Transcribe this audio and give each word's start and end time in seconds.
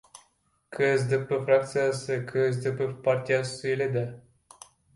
КСДП 0.71 1.29
фракциясы— 1.49 2.17
КСДП 2.31 2.81
партиясы 3.07 3.73
эле 3.77 3.91
да. 3.99 4.05